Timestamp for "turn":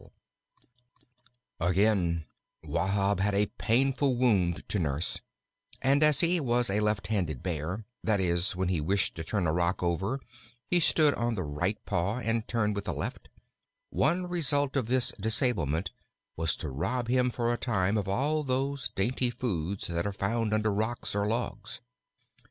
9.23-9.45